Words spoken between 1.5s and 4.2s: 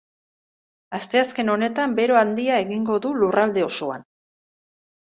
honetan bero handia egingo du lurralde osoan.